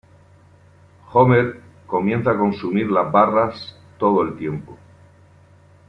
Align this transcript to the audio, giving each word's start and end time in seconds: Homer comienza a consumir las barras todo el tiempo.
Homer 1.13 1.61
comienza 1.85 2.31
a 2.31 2.37
consumir 2.39 2.89
las 2.89 3.11
barras 3.11 3.77
todo 3.99 4.23
el 4.23 4.35
tiempo. 4.35 4.75